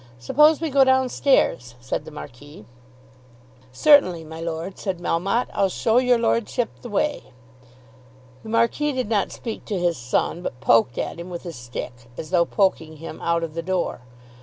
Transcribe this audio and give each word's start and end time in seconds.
"Suppose 0.17 0.59
we 0.61 0.71
go 0.71 0.83
down 0.83 1.09
stairs," 1.09 1.75
said 1.79 2.05
the 2.05 2.09
Marquis. 2.11 2.65
"Certainly, 3.71 4.23
my 4.23 4.41
lord," 4.41 4.79
said 4.79 4.97
Melmotte. 4.97 5.49
"I'll 5.53 5.69
show 5.69 5.99
your 5.99 6.17
lordship 6.17 6.71
the 6.81 6.89
way." 6.89 7.25
The 8.41 8.49
Marquis 8.49 8.93
did 8.93 9.09
not 9.09 9.31
speak 9.31 9.63
to 9.65 9.77
his 9.77 9.97
son, 9.99 10.41
but 10.41 10.59
poked 10.59 10.97
at 10.97 11.19
him 11.19 11.29
with 11.29 11.43
his 11.43 11.55
stick, 11.55 12.09
as 12.17 12.31
though 12.31 12.45
poking 12.45 12.97
him 12.97 13.19
out 13.21 13.43
of 13.43 13.53
the 13.53 13.61
door. 13.61 14.01